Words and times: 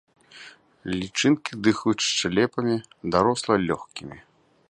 Лічынкі 1.01 1.51
дыхаюць 1.67 2.05
шчэлепамі, 2.07 2.75
дарослыя 3.17 3.59
лёгкімі. 3.69 4.17